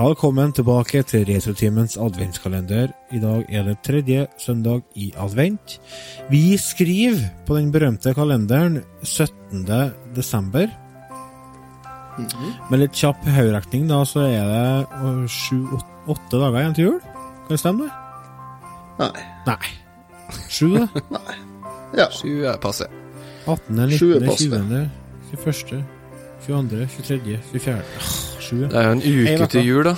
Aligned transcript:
Velkommen 0.00 0.48
tilbake 0.56 1.02
til 1.04 1.26
Retrotimens 1.28 1.98
adventskalender. 2.00 2.88
I 3.12 3.18
dag 3.20 3.42
er 3.52 3.66
det 3.66 3.74
tredje 3.84 4.22
søndag 4.40 4.80
i 4.96 5.10
advent. 5.20 5.74
Vi 6.30 6.56
skriver 6.56 7.26
på 7.44 7.58
den 7.58 7.68
berømte 7.74 8.14
kalenderen 8.16 8.78
17. 9.02 9.66
desember. 10.16 10.72
Med 12.70 12.80
litt 12.80 12.96
kjapp 12.96 13.28
hoderekning, 13.28 13.90
da, 13.90 14.00
så 14.08 14.24
er 14.24 14.48
det 14.48 15.28
sju-åtte 15.36 16.40
dager 16.40 16.62
igjen 16.62 16.78
til 16.78 16.88
jul. 16.88 16.98
Kan 17.04 17.52
det 17.52 17.60
stemme, 17.60 17.90
det? 17.90 17.92
Nei. 19.04 19.28
Nei. 19.50 19.76
Sju, 20.48 20.72
da? 20.78 21.20
Ja. 22.00 22.08
Sju 22.14 22.46
er 22.46 22.56
passe. 22.62 22.88
18., 23.44 23.76
er 23.76 23.94
19., 23.98 24.32
20., 24.48 24.90
21., 25.36 25.86
22., 26.48 26.88
23., 26.96 27.40
24. 27.52 28.29
Det 28.50 28.76
er 28.76 28.88
jo 28.88 28.96
en 28.96 29.02
uke 29.04 29.50
til 29.52 29.66
jul, 29.66 29.84
da. 29.84 29.94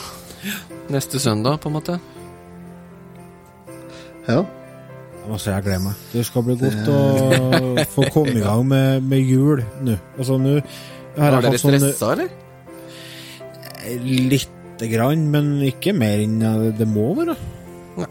Neste 0.92 1.20
søndag, 1.22 1.61
på 1.62 1.70
en 1.70 1.78
måte. 1.78 2.00
ja. 4.28 4.42
Altså, 5.31 5.53
jeg 5.53 5.62
gleder 5.62 5.78
meg. 5.84 5.98
Det 6.12 6.25
skal 6.27 6.42
bli 6.42 6.56
godt 6.58 6.89
å 6.91 7.84
få 7.95 8.08
komme 8.11 8.33
i 8.34 8.42
gang 8.42 8.64
med, 8.67 9.05
med 9.06 9.20
jul 9.23 9.62
nå. 9.86 9.95
Altså, 10.19 10.39
nå 10.42 10.56
har 11.14 11.36
Var 11.36 11.47
dere 11.47 11.61
sånn 11.62 11.77
stressa, 11.78 12.08
eller? 12.17 12.33
lite 14.03 14.89
grann, 14.91 15.25
men 15.30 15.55
ikke 15.67 15.95
mer 15.95 16.23
enn 16.23 16.42
det 16.78 16.86
må 16.91 17.12
være. 17.19 17.36
Nei. 17.98 18.11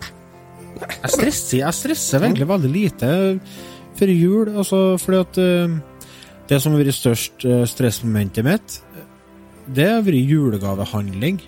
Jeg 0.82 1.14
stresser, 1.14 1.58
jeg 1.62 1.78
stresser 1.78 2.24
egentlig 2.26 2.48
veldig 2.50 2.72
lite 2.72 3.12
før 4.00 4.12
jul, 4.14 4.52
altså 4.56 4.80
fordi 5.02 5.20
at 5.22 5.40
uh, 5.42 5.76
det 6.50 6.60
som 6.60 6.74
har 6.74 6.82
vært 6.82 6.98
størst 6.98 7.46
eh, 7.48 7.62
stressmomentet 7.70 8.44
mitt, 8.44 8.74
det 9.68 9.88
har 9.90 10.02
vært 10.06 10.30
julegavehandling. 10.32 11.42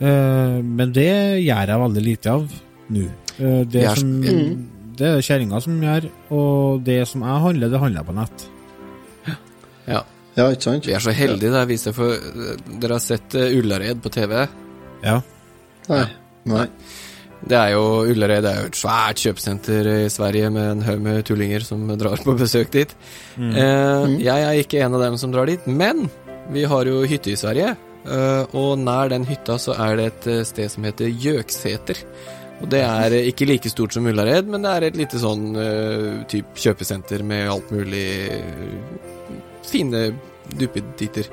Eh, 0.00 0.58
men 0.64 0.92
det 0.96 1.08
gjør 1.44 1.66
jeg 1.72 1.80
veldig 1.84 2.04
lite 2.04 2.30
av 2.32 2.46
nå. 2.90 3.06
Eh, 3.38 3.64
det, 3.64 3.84
er- 3.84 3.96
som, 3.96 4.14
Mm. 4.20 4.66
det 4.96 5.06
er 5.06 5.16
det 5.16 5.24
kjerringa 5.24 5.60
som 5.62 5.80
gjør, 5.80 6.08
og 6.30 6.84
det 6.84 7.06
som 7.08 7.20
jeg 7.22 7.42
handler, 7.46 7.68
det 7.70 7.80
handler 7.80 8.00
jeg 8.02 8.06
på 8.06 8.14
nett. 8.20 8.46
Ja. 9.88 10.02
ja, 10.36 10.48
ikke 10.52 10.62
sant? 10.62 10.86
Vi 10.86 10.92
er 10.94 11.00
så 11.02 11.12
heldige, 11.12 11.50
det 11.52 11.68
viser 11.68 11.92
for 11.96 12.16
Dere 12.80 12.92
har 12.92 13.00
sett 13.00 13.34
eh, 13.34 13.58
Ullared 13.58 14.00
på 14.02 14.10
TV? 14.12 14.46
Ja. 15.02 15.20
Nei. 15.88 16.04
Nei. 16.44 16.66
Det 17.40 17.56
er 17.56 17.70
jo 17.72 18.04
Ullared 18.04 18.44
er 18.44 18.58
jo 18.60 18.66
et 18.68 18.76
svært 18.76 19.16
kjøpesenter 19.24 19.86
i 20.04 20.08
Sverige 20.12 20.50
med 20.52 20.70
en 20.74 20.82
haug 20.84 21.00
med 21.00 21.24
tullinger 21.24 21.64
som 21.64 21.86
drar 21.98 22.20
på 22.20 22.34
besøk 22.38 22.70
dit. 22.70 22.92
Eh, 23.38 24.06
Jeg 24.20 24.44
er 24.44 24.60
ikke 24.60 24.82
en 24.84 24.94
av 24.94 25.00
dem 25.00 25.16
som 25.16 25.32
drar 25.32 25.46
dit, 25.48 25.66
men 25.66 26.10
vi 26.50 26.64
har 26.64 26.88
jo 26.88 27.04
hytte 27.06 27.32
i 27.32 27.38
Sverige. 27.38 27.76
eh, 28.06 28.44
og 28.56 28.78
nær 28.78 29.10
den 29.12 29.26
hytta 29.28 29.58
så 29.58 29.74
er 29.76 29.96
det 29.96 30.06
et 30.10 30.26
eh, 30.26 30.44
sted 30.48 30.70
som 30.72 30.84
heter 30.84 31.10
Gjøkseter. 31.10 31.98
Og 32.60 32.68
det 32.72 32.80
er 32.84 33.16
eh, 33.16 33.28
ikke 33.30 33.48
like 33.48 33.72
stort 33.72 33.94
som 33.94 34.06
Ullared, 34.06 34.48
men 34.48 34.64
det 34.64 34.72
er 34.72 34.88
et 34.88 34.98
lite 35.00 35.20
sånn 35.20 35.50
uh, 35.56 36.24
type 36.28 36.56
kjøpesenter 36.60 37.24
med 37.24 37.48
alt 37.52 37.70
mulig 37.72 38.06
uh, 38.36 39.36
fine 39.64 40.10
duppeditter. 40.50 41.28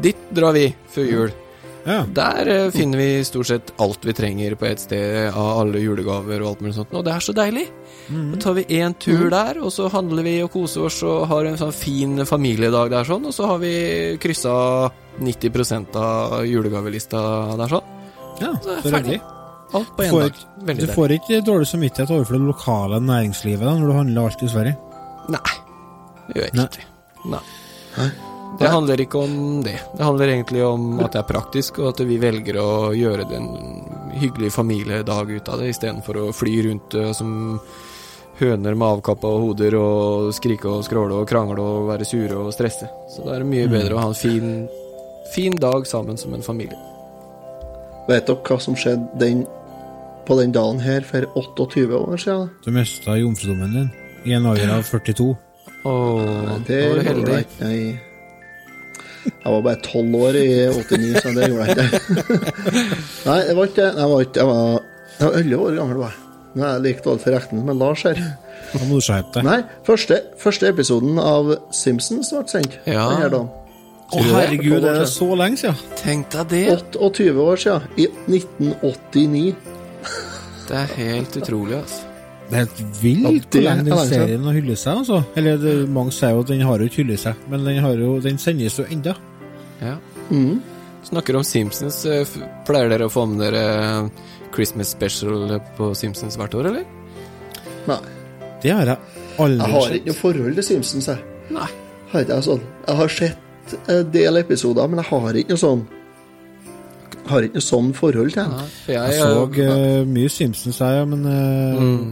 Dit 0.00 0.28
drar 0.34 0.54
vi 0.56 0.68
før 0.90 1.10
jul. 1.10 1.32
Ja. 1.86 2.04
Der 2.14 2.48
eh, 2.48 2.70
finner 2.74 3.00
vi 3.00 3.24
stort 3.24 3.48
sett 3.48 3.72
alt 3.80 4.04
vi 4.04 4.12
trenger 4.16 4.54
på 4.60 4.66
ett 4.68 4.82
sted 4.82 5.30
av 5.32 5.60
alle 5.62 5.80
julegaver 5.80 6.42
og 6.42 6.48
alt 6.52 6.60
mulig 6.64 6.74
sånt. 6.76 6.92
Og 6.92 7.04
det 7.06 7.14
er 7.14 7.24
så 7.24 7.34
deilig. 7.36 7.66
Da 8.10 8.40
tar 8.42 8.56
vi 8.58 8.64
én 8.80 8.94
tur 8.98 9.28
der, 9.30 9.60
og 9.62 9.72
så 9.72 9.88
handler 9.92 10.26
vi 10.26 10.36
og 10.44 10.50
koser 10.52 10.88
oss 10.88 11.00
og 11.06 11.28
har 11.30 11.46
en 11.46 11.58
sånn 11.60 11.72
fin 11.74 12.24
familiedag 12.26 12.90
der 12.92 13.06
sånn, 13.06 13.28
og 13.30 13.34
så 13.36 13.46
har 13.52 13.60
vi 13.62 13.74
kryssa 14.22 14.54
90% 15.20 15.98
av 16.00 16.40
julegavelista 16.48 17.20
der 17.60 17.76
sånn. 17.76 17.92
ja, 18.40 18.54
Så 18.60 18.72
er 18.76 18.80
det 18.82 18.94
ferdig. 18.96 19.20
Alt 19.72 19.92
på 19.96 20.02
én 20.02 20.16
dag. 20.18 20.40
Veldig 20.66 20.86
Du 20.88 20.92
får 20.96 21.12
ikke 21.20 21.44
dårlig 21.46 21.68
samvittighet 21.70 22.10
overfor 22.10 22.34
det 22.40 22.48
lokale 22.48 22.98
næringslivet 23.00 23.62
da, 23.62 23.76
når 23.78 23.86
du 23.86 23.98
handler 24.00 24.26
alt 24.26 24.42
i 24.42 24.50
Sverige. 24.50 24.76
Nei, 25.30 25.54
det 26.26 26.36
gjør 26.40 26.48
jeg 26.48 26.58
Nei. 26.58 26.66
ikke. 26.66 26.90
Nei. 27.30 28.10
Det 28.58 28.68
handler 28.68 29.00
ikke 29.00 29.18
om 29.24 29.62
det. 29.64 29.78
Det 29.96 30.02
handler 30.04 30.28
egentlig 30.34 30.64
om 30.66 30.98
at 31.00 31.12
det 31.14 31.20
er 31.22 31.28
praktisk, 31.30 31.78
og 31.80 31.92
at 31.94 32.00
vi 32.06 32.18
velger 32.20 32.58
å 32.60 32.90
gjøre 32.96 33.24
det 33.30 33.36
en 33.38 33.48
hyggelig 34.20 34.50
familiedag 34.52 35.30
ut 35.30 35.48
av 35.48 35.60
det, 35.62 35.70
istedenfor 35.72 36.18
å 36.20 36.32
fly 36.34 36.56
rundt 36.66 36.94
eh, 36.98 37.12
som 37.16 37.30
høner 38.40 38.74
med 38.74 38.86
avkappa 38.88 39.30
hoder 39.40 39.76
og 39.78 40.30
skrike 40.36 40.68
og 40.68 40.84
skråle 40.84 41.20
og 41.22 41.28
krangle 41.28 41.60
og 41.62 41.88
være 41.92 42.04
sure 42.08 42.36
og 42.40 42.52
stresse. 42.56 42.88
Så 43.12 43.24
da 43.24 43.36
er 43.36 43.44
det 43.44 43.50
mye 43.52 43.68
bedre 43.70 43.96
å 43.96 44.02
ha 44.02 44.10
en 44.10 44.18
fin, 44.18 44.66
fin 45.34 45.56
dag 45.60 45.86
sammen 45.88 46.16
som 46.20 46.34
en 46.36 46.44
familie. 46.44 46.76
Vet 48.08 48.26
dere 48.26 48.40
hva 48.48 48.58
som 48.60 48.76
skjedde 48.76 49.20
den, 49.20 49.44
på 50.26 50.36
den 50.40 50.52
dagen 50.56 50.80
her 50.82 51.04
for 51.06 51.28
28 51.36 51.86
år 52.00 52.20
siden? 52.20 52.50
Du 52.64 52.70
mista 52.74 53.16
jomfrudommen 53.20 53.76
din 53.76 53.90
i 54.26 54.34
en 54.36 54.48
alder 54.50 54.74
av 54.78 54.84
42. 54.88 55.30
Åh, 55.84 56.56
Det 56.66 56.80
var 56.88 56.98
du 56.98 57.06
heldig. 57.08 57.42
ikke. 57.46 58.09
Jeg, 59.40 59.52
var 59.52 59.62
bare 59.64 59.80
12 59.80 60.16
år 60.20 60.36
i 60.36 60.48
89, 60.76 61.12
så 61.22 61.34
det 61.36 61.46
gjorde 61.48 61.68
jeg 61.68 61.76
ikke. 61.76 62.40
Nei, 63.28 63.38
jeg 63.46 63.56
var 63.56 63.70
ikke. 63.70 63.86
Jeg 63.86 64.10
var, 64.10 64.26
ikke, 64.26 64.40
jeg 64.40 64.50
var, 64.50 64.82
elleve 65.20 65.44
11 65.44 65.62
år 65.64 65.78
gammel. 65.80 66.02
Var. 66.02 66.18
jeg. 66.18 66.26
Nå 66.50 66.66
er 66.66 66.72
jeg 66.74 66.82
like 66.88 67.04
dårlig 67.04 67.22
for 67.22 67.36
regning 67.36 67.64
med 67.68 67.78
Lars 67.78 68.02
her. 68.08 68.20
Nå 68.74 68.88
må 68.88 68.98
du 68.98 69.06
skjerpe 69.06 69.38
deg. 69.38 69.46
Nei, 69.46 69.58
første, 69.86 70.20
første 70.38 70.68
episoden 70.70 71.18
av 71.22 71.54
Simpsons 71.74 72.32
ble 72.34 72.44
sendt. 72.50 72.76
Ja. 72.90 73.06
Den 73.14 73.26
dagen. 73.36 73.48
Å, 74.10 74.22
herregud, 74.26 74.82
er 74.82 75.04
det 75.04 75.08
så 75.12 75.28
lenge 75.38 75.60
siden? 75.60 75.82
Tenk 76.00 76.32
deg 76.34 76.48
det! 76.50 76.64
28 76.98 77.44
år 77.44 77.60
siden. 77.62 77.90
I 77.94 78.08
1989. 78.26 79.52
Det 80.66 80.78
er 80.78 80.94
helt 80.96 81.36
utrolig, 81.38 81.78
altså. 81.78 82.06
Det 82.50 82.58
er 82.58 82.64
helt 82.64 82.80
vilt 82.98 83.54
hvor 83.54 83.62
lenge 83.62 83.84
er 83.84 83.86
den 83.86 84.08
serien 84.10 84.46
har 84.48 84.56
hyllet 84.58 84.80
seg, 84.80 85.02
altså. 85.04 85.20
Eller 85.38 85.58
det, 85.62 85.74
mange 85.94 86.14
sier 86.14 86.34
jo 86.34 86.42
at 86.42 86.50
den 86.50 86.64
har 86.66 86.82
jo 86.82 86.90
ikke 86.90 87.04
hyllet 87.04 87.22
seg, 87.22 87.44
men 87.50 87.66
den, 87.66 87.78
har 87.84 87.94
jo, 87.94 88.16
den 88.24 88.42
sendes 88.42 88.78
jo 88.80 88.86
enda. 88.90 89.14
Ja. 89.80 89.96
Mm. 90.30 90.60
Snakker 91.02 91.36
om 91.36 91.44
Simpsons. 91.44 92.04
eh, 92.06 92.28
Pleier 92.68 92.90
dere 92.92 93.08
å 93.08 93.12
få 93.12 93.26
med 93.26 93.40
dere 93.40 93.62
eh, 93.80 94.08
Christmas 94.54 94.92
special 94.92 95.60
på 95.76 95.92
Simpsons 95.96 96.36
hvert 96.38 96.54
år, 96.54 96.70
eller? 96.72 96.84
Nei. 97.88 98.00
Det 98.60 98.74
har 98.76 98.90
jeg 98.92 98.98
aldri 99.40 99.66
Jeg 99.66 99.74
har 99.74 99.94
ikke 99.96 100.12
noe 100.12 100.18
forhold 100.18 100.58
til 100.58 100.66
Simpsons, 100.66 101.08
jeg. 101.08 101.38
Nei. 101.56 101.68
Har 102.10 102.24
ikke 102.26 102.36
jeg 102.36 102.46
sånn. 102.48 102.62
Jeg 102.86 102.98
har 103.00 103.14
sett 103.16 103.74
en 103.94 104.10
del 104.12 104.40
episoder, 104.40 104.90
men 104.90 105.00
jeg 105.00 105.08
har 105.12 105.38
ikke 105.40 105.54
noe 105.54 105.62
sånn 105.62 105.84
Har 107.30 107.46
ikke 107.46 107.60
noe 107.60 107.64
sånn 107.64 107.92
forhold 107.94 108.34
til 108.34 108.42
den. 108.42 108.72
For 108.84 108.92
jeg, 108.96 109.12
Jeg 109.14 109.20
så 109.22 109.44
uh, 109.46 110.08
mye 110.08 110.32
Simpsons, 110.34 110.80
jeg, 110.82 111.06
men 111.12 111.22
uh, 111.28 111.84
mm, 111.84 112.08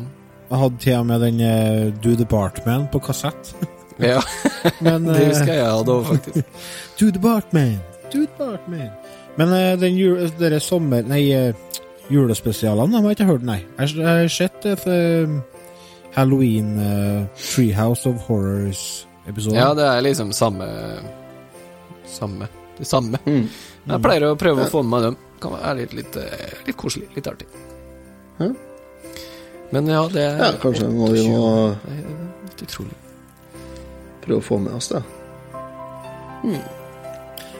jeg 0.49 0.63
hadde 0.63 0.81
til 0.85 1.01
og 1.01 1.09
med 1.11 1.27
den 1.27 1.43
uh, 1.43 1.89
Do 2.05 2.15
the 2.15 2.29
Bartman 2.29 2.87
på 2.93 3.03
kassett. 3.03 3.53
Ja, 3.99 4.23
Men 4.85 5.07
det 5.09 5.17
eh, 5.19 5.29
husker 5.33 5.53
jeg 5.55 5.67
hadde 5.67 5.95
òg, 5.95 6.11
faktisk. 6.13 6.67
to 6.99 7.11
the 7.11 7.23
Bartman, 7.23 7.79
To 8.13 8.25
the 8.25 8.31
Bartman. 8.39 8.91
Men 9.39 9.53
eh, 9.55 9.75
den 9.79 9.99
jule, 9.99 10.31
dere 10.39 10.61
sommer... 10.63 11.05
Nei, 11.07 11.25
eh, 11.35 11.55
julespesialene 12.09 12.95
de 12.95 13.03
har 13.03 13.13
jeg 13.13 13.19
ikke 13.19 13.29
hørt, 13.29 13.45
nei. 13.45 13.59
Jeg 13.77 13.99
jeg 13.99 14.07
har 14.09 14.31
sett 14.33 14.65
uh, 14.65 15.35
Halloween 16.15 16.71
uh, 16.81 17.27
Treehouse 17.37 18.09
of 18.09 18.23
Horrors-episoden. 18.29 19.59
Ja, 19.61 19.75
det 19.77 19.85
er 19.85 20.01
liksom 20.07 20.33
samme 20.33 20.69
Samme. 22.09 22.49
Det 22.79 22.87
samme. 22.89 23.19
Mm. 23.27 23.45
Jeg 23.89 24.01
pleier 24.01 24.31
å 24.31 24.37
prøve 24.41 24.65
å 24.65 24.71
få 24.73 24.81
med 24.81 24.95
meg 24.95 25.03
dem. 25.05 25.19
Kan 25.43 25.53
være 25.55 25.75
litt, 25.83 25.93
litt, 25.99 26.17
eh, 26.17 26.55
litt 26.67 26.77
koselig. 26.81 27.11
Litt 27.15 27.29
artig. 27.29 27.47
Hæ? 28.39 28.49
Men 29.75 29.91
ja, 29.93 30.01
det 30.09 30.25
er 30.25 30.41
Ja, 30.41 30.49
kanskje 30.63 30.89
må 30.89 31.11
vi 31.13 31.27
må 31.29 31.43
utrolig. 32.63 32.97
Prøve 34.29 34.45
å 34.45 34.49
få 34.49 34.61
med 34.63 34.77
oss 34.79 34.93
det. 34.93 35.03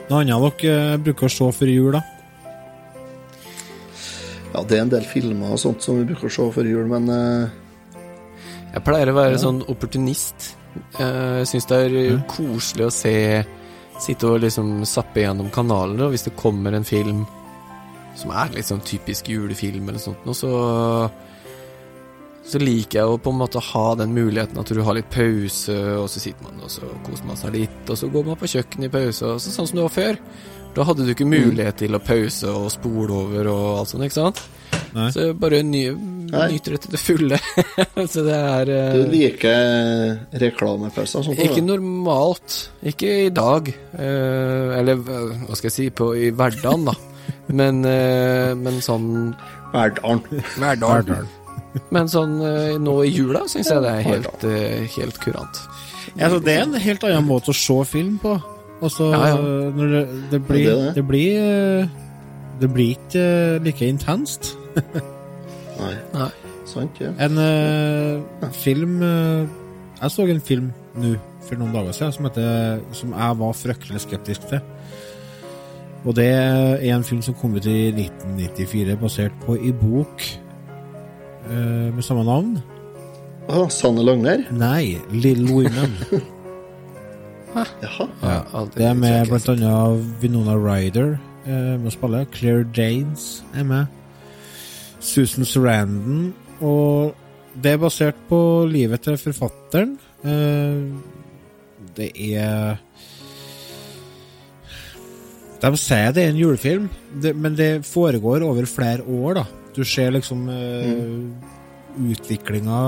Noe 0.09 0.21
annet 0.21 0.61
dere 0.63 0.93
eh, 0.93 1.01
bruker 1.03 1.27
å 1.27 1.33
se 1.33 1.49
før 1.59 1.71
jul, 1.73 1.97
da? 1.97 2.03
Ja, 4.53 4.63
det 4.65 4.77
er 4.77 4.85
en 4.85 4.93
del 4.93 5.05
filmer 5.05 5.53
og 5.53 5.61
sånt 5.61 5.83
som 5.85 5.99
vi 5.99 6.07
bruker 6.09 6.29
å 6.29 6.33
se 6.33 6.47
før 6.55 6.69
jul, 6.69 6.87
men 6.89 7.09
uh... 7.11 7.49
Jeg 8.69 8.85
pleier 8.85 9.11
å 9.11 9.17
være 9.17 9.35
Ja. 9.35 9.41
sånn 9.41 9.63
opportunist. 9.69 10.53
Eh, 10.99 11.41
Jeg 11.41 11.49
syns 11.51 11.69
det 11.69 11.79
er 11.85 11.95
mm. 12.17 12.27
koselig 12.29 12.85
å 12.87 12.93
se 12.93 13.15
Sitte 13.99 14.29
og 14.29 14.39
liksom 14.39 14.85
zappe 14.87 15.25
gjennom 15.25 15.49
kanalene, 15.51 16.05
og 16.05 16.13
hvis 16.13 16.23
det 16.29 16.37
kommer 16.39 16.71
en 16.71 16.85
film 16.87 17.25
som 18.15 18.31
er 18.31 18.53
litt 18.55 18.69
sånn 18.69 18.79
typisk 18.87 19.27
julefilm 19.27 19.89
eller 19.89 19.99
sånt 19.99 20.23
noe, 20.23 20.37
så 20.39 20.51
så 22.49 22.61
liker 22.61 23.01
jeg 23.01 23.09
å 23.09 23.17
på 23.21 23.33
en 23.33 23.41
måte 23.43 23.61
ha 23.61 23.87
den 23.99 24.13
muligheten 24.15 24.59
at 24.61 24.71
du 24.73 24.81
har 24.85 24.97
litt 24.97 25.09
pause, 25.13 25.75
og 25.99 26.07
så 26.09 26.21
sitter 26.21 26.47
man 26.47 26.63
og 26.65 26.71
så 26.73 26.87
koser 27.05 27.27
man 27.29 27.37
seg 27.39 27.53
litt, 27.55 27.81
og 27.85 27.99
så 27.99 28.09
går 28.09 28.31
man 28.31 28.39
på 28.39 28.49
kjøkkenet 28.49 28.89
i 28.89 28.93
pause, 28.93 29.35
og 29.35 29.43
så, 29.43 29.53
sånn 29.53 29.69
som 29.69 29.81
det 29.81 29.85
var 29.85 29.97
før. 29.97 30.23
Da 30.77 30.85
hadde 30.85 31.05
du 31.05 31.11
ikke 31.13 31.27
mulighet 31.29 31.81
til 31.81 31.97
å 31.97 32.01
pause 32.01 32.53
og 32.53 32.69
spole 32.73 33.21
over 33.25 33.49
og 33.51 33.67
alt 33.81 33.91
sånt, 33.91 34.05
ikke 34.05 34.19
sant? 34.19 34.41
Nei. 34.93 35.09
Så 35.13 35.25
bare 35.37 35.61
ny, 35.65 35.83
nyter 36.29 36.75
det 36.75 36.81
til 36.85 36.93
det 36.95 37.01
fulle. 37.01 37.39
så 38.13 38.23
det 38.25 38.37
er 38.37 38.71
uh, 38.73 38.97
du 38.97 39.11
liker 39.11 40.39
reklamepauser 40.41 41.21
og 41.21 41.29
sånt? 41.29 41.41
Ikke 41.45 41.65
normalt. 41.65 42.57
Ikke 42.81 43.11
i 43.27 43.33
dag. 43.33 43.69
Uh, 43.93 44.77
eller 44.79 44.97
eh, 44.97 45.45
hva 45.45 45.57
skal 45.57 45.69
jeg 45.69 45.77
si, 45.77 45.89
på, 45.93 46.11
i 46.17 46.31
hverdagen, 46.33 46.89
da. 46.89 46.97
Men, 47.53 47.83
uh, 47.85 48.53
men 48.57 48.81
sånn 48.85 49.09
Verdalen. 49.69 51.29
Men 51.93 52.09
sånn 52.09 52.39
eh, 52.41 52.77
nå 52.81 52.95
i 53.05 53.11
jula 53.13 53.43
syns 53.49 53.69
jeg 53.69 53.83
det 53.83 53.91
er 53.99 54.07
helt, 54.07 54.45
eh, 54.47 54.87
helt 54.95 55.19
kurant. 55.21 55.61
Ja, 56.15 56.27
altså, 56.27 56.39
det 56.43 56.55
er 56.55 56.63
en 56.65 56.79
helt 56.81 57.05
annen 57.05 57.27
måte 57.27 57.53
å 57.53 57.57
se 57.57 57.77
film 57.89 58.17
på. 58.21 58.35
Altså, 58.79 59.09
Ja, 59.11 59.33
ja. 59.33 59.39
når 59.75 59.93
det, 59.93 60.03
det 60.31 60.39
blir 60.47 60.63
det 60.65 60.71
er 60.71 60.83
det. 60.85 60.93
Det 60.95 61.05
blir 61.07 61.39
eh, 61.39 61.87
Det 62.59 62.69
blir 62.73 62.95
ikke 62.95 63.23
eh, 63.23 63.59
like 63.63 63.87
intenst. 63.87 64.53
Nei, 65.79 65.93
Nei. 66.13 66.29
sant, 66.67 66.97
ja. 66.99 67.13
En 67.23 67.39
uh, 67.39 68.49
film 68.51 68.97
uh, 69.01 69.47
Jeg 70.01 70.11
så 70.11 70.25
en 70.27 70.41
film 70.43 70.73
nå 70.99 71.13
for 71.47 71.57
noen 71.57 71.71
dager 71.73 71.95
siden 71.95 72.11
som, 72.13 72.27
heter, 72.27 72.81
som 72.93 73.13
jeg 73.15 73.37
var 73.39 73.55
fryktelig 73.57 74.01
skeptisk 74.03 74.43
til. 74.51 74.59
Og 76.05 76.13
det 76.15 76.27
er 76.29 76.83
en 76.93 77.03
film 77.03 77.23
som 77.25 77.33
kom 77.39 77.55
ut 77.55 77.65
i 77.65 77.89
1994, 77.89 78.99
basert 79.01 79.39
på 79.45 79.55
ei 79.57 79.71
bok 79.75 80.23
eh, 81.47 81.87
med 81.95 82.03
samme 82.05 82.25
navn. 82.27 82.57
Å, 83.49 83.63
Sanne 83.73 84.03
Lagner? 84.05 84.43
Nei, 84.53 84.99
Little 85.09 85.49
Women. 85.49 85.95
Jaha. 87.55 88.05
Ja, 88.21 88.65
det 88.75 88.85
er 88.85 88.97
med 88.97 89.29
blant 89.31 89.47
annet 89.49 90.03
Vinona 90.21 90.53
Ryder 90.53 91.15
uh, 91.47 91.79
med 91.79 91.87
å 91.89 91.93
spille. 91.95 92.25
Claire 92.35 92.67
Danes 92.75 93.39
er 93.57 93.65
med. 93.65 93.89
Susan 95.01 95.47
Sarandon. 95.49 96.29
Og 96.61 97.15
det 97.57 97.73
er 97.73 97.81
basert 97.81 98.19
på 98.29 98.39
livet 98.69 99.01
til 99.07 99.17
forfatteren. 99.17 99.97
Uh, 100.21 100.93
det 101.97 102.11
er 102.13 102.77
De 105.59 105.71
sier 105.79 106.13
det 106.15 106.23
er 106.23 106.29
en 106.31 106.37
julefilm, 106.39 106.85
det, 107.23 107.33
men 107.35 107.57
det 107.57 107.81
foregår 107.87 108.45
over 108.45 108.69
flere 108.69 109.03
år, 109.03 109.41
da. 109.41 109.58
Du 109.75 109.83
ser 109.87 110.11
liksom 110.15 110.47
mm. 110.49 111.23
utviklinga 112.09 112.81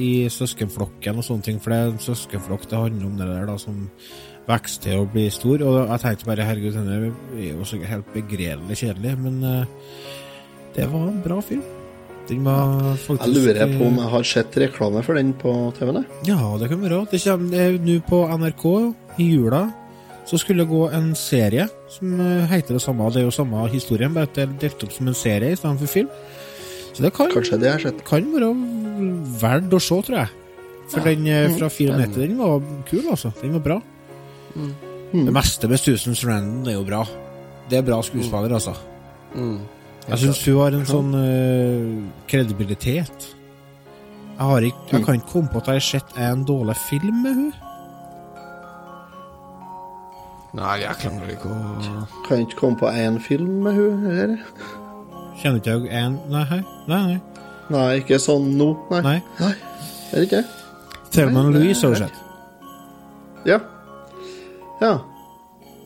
i 0.00 0.12
søskenflokken 0.32 1.20
og 1.20 1.26
sånne 1.26 1.46
ting, 1.46 1.60
for 1.62 1.74
det 1.74 1.80
er 1.80 1.92
en 1.92 2.02
søskenflokk 2.02 2.68
det 2.70 2.80
handler 2.80 3.08
om 3.10 3.18
det 3.20 3.30
der, 3.30 3.46
da, 3.50 3.58
som 3.60 3.86
vokser 4.48 4.88
til 4.88 5.04
å 5.04 5.06
bli 5.10 5.28
stor. 5.32 5.62
Og 5.64 5.78
jeg 5.82 6.02
tenkte 6.02 6.28
bare, 6.28 6.48
herregud, 6.48 6.76
denne 6.76 6.98
er 6.98 7.48
jo 7.52 7.68
sikkert 7.68 7.94
helt 7.94 8.12
begredelig 8.16 8.82
kjedelig, 8.82 9.16
men 9.22 9.40
eh, 9.48 10.04
det 10.76 10.90
var 10.90 11.08
en 11.08 11.24
bra 11.24 11.40
film. 11.44 11.64
Faktisk 12.24 13.26
Jeg 13.26 13.34
lurer 13.34 13.72
på 13.76 13.84
om 13.84 13.98
jeg 14.00 14.10
har 14.14 14.22
sett 14.24 14.54
reklame 14.56 15.02
for 15.04 15.18
den 15.18 15.34
på 15.36 15.50
TV-en. 15.76 16.06
Ja, 16.24 16.56
det 16.60 16.70
kan 16.70 16.80
være. 16.80 17.04
Det 17.10 17.20
kommer 17.20 17.58
er 17.60 17.76
nå 17.76 17.98
på 18.08 18.22
NRK 18.32 18.64
i 19.20 19.26
jula. 19.34 19.66
Så 20.24 20.38
skulle 20.40 20.64
det 20.64 20.70
gå 20.70 20.86
en 20.96 21.12
serie 21.18 21.66
som 21.92 22.14
eh, 22.20 22.46
heter 22.48 22.78
det 22.78 22.82
samme. 22.82 23.10
Det 23.12 23.20
er 23.20 23.26
jo 23.28 23.34
samme 23.34 23.66
historien, 23.72 24.14
bare 24.14 24.28
at 24.28 24.36
det 24.36 24.46
er 24.46 24.54
delt 24.62 24.86
opp 24.86 24.94
som 24.94 25.10
en 25.10 25.18
serie 25.18 25.52
i 25.52 25.58
stedet 25.58 25.82
for 25.82 25.92
film. 25.98 26.08
Så 26.94 27.02
det 27.02 27.10
kan, 27.12 27.30
Kanskje 27.32 27.58
det 27.60 27.72
har 27.72 27.82
sett. 27.82 28.00
kan 28.06 28.30
være 28.32 28.50
verdt 29.42 29.74
å 29.74 29.82
se, 29.82 30.00
tror 30.06 30.20
jeg. 30.22 30.32
For 30.92 31.04
den 31.04 31.28
eh, 31.28 31.50
fra 31.58 31.68
94, 31.68 32.16
den 32.16 32.38
var 32.38 32.64
kul, 32.88 33.04
altså. 33.10 33.32
Den 33.42 33.56
var 33.58 33.64
bra. 33.64 33.78
Mm. 34.54 34.72
Det 35.14 35.34
meste 35.34 35.68
med 35.70 35.78
Susan 35.78 36.16
Sarandon 36.18 36.68
er 36.70 36.78
jo 36.78 36.84
bra. 36.86 37.04
Det 37.70 37.78
er 37.78 37.86
bra 37.86 38.00
skuespiller, 38.04 38.54
altså. 38.54 38.74
Mm. 39.34 39.58
Jeg 40.08 40.20
syns 40.20 40.42
hun 40.44 40.58
har 40.60 40.74
en 40.76 40.88
sånn 40.88 41.14
uh, 41.16 42.24
kredibilitet. 42.28 43.28
Jeg, 44.34 44.48
har 44.50 44.66
ikke, 44.66 44.88
jeg 44.90 45.06
kan 45.06 45.20
ikke 45.20 45.30
komme 45.30 45.52
på 45.52 45.62
at 45.62 45.70
jeg 45.70 45.80
har 45.80 45.86
sett 45.86 46.18
en 46.20 46.42
dårlig 46.46 46.76
film 46.88 47.22
med 47.24 47.38
hun. 47.38 47.52
Nei, 50.54 50.74
jeg 50.84 50.96
klarer 51.02 51.30
ikke 51.34 51.50
å 51.50 52.08
Kan 52.28 52.44
ikke 52.44 52.58
komme 52.60 52.78
på 52.78 52.90
én 52.94 53.16
film 53.22 53.56
med 53.64 53.74
hun 53.74 54.04
eller? 54.06 54.36
Kjenner 55.40 55.58
ikke 55.58 55.72
jeg 55.74 55.88
en 56.04 56.18
Nei, 56.30 56.44
hei. 56.50 56.60
nei. 56.88 57.00
nei. 57.06 57.20
Nei, 57.74 57.86
ikke 58.02 58.18
sånn 58.22 58.50
nå. 58.58 58.68
Nei. 58.92 59.00
nei. 59.02 59.16
Nei. 59.40 59.54
Er 60.12 60.20
det 60.20 60.26
ikke? 60.28 60.42
Thelma 61.14 61.42
Louise 61.48 61.80
har 61.86 61.94
du 61.94 62.00
sett. 62.04 62.20
Ja. 63.48 63.58
Ja. 64.82 64.92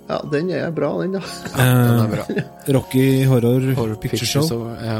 Ja, 0.09 0.19
den 0.33 0.51
er 0.57 0.71
bra, 0.73 0.91
den, 1.03 1.17
da. 1.17 1.21
Ja, 1.55 1.65
Den 1.65 2.01
er 2.01 2.05
Eh, 2.05 2.13
bra. 2.15 2.45
Rocky 2.79 3.07
Horror, 3.29 3.61
Horror 3.77 3.97
Picture, 4.01 4.19
Picture 4.19 4.27
Show. 4.27 4.47
Show. 4.49 4.69
Ja. 4.85 4.99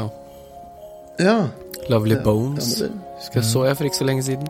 Ja. 1.19 1.37
Lovely 1.89 2.15
Ja, 2.15 2.23
Bones. 2.23 2.73
Husker 3.19 3.41
jeg 3.41 3.45
så 3.49 3.65
jeg 3.67 3.77
for 3.77 3.89
ikke 3.89 3.99
så 4.01 4.05
lenge 4.09 4.23
siden. 4.23 4.48